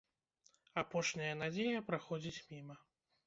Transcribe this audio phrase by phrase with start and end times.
[0.81, 2.75] Апошняя надзея праходзіць міма.